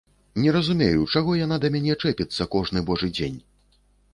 [0.43, 3.37] Не разумею, чаго яна да мяне чэпіцца кожны божы дзень!